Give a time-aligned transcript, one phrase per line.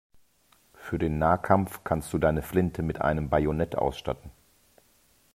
[0.73, 4.31] Für den Nahkampf kannst du deine Flinte mit einem Bajonett ausstatten.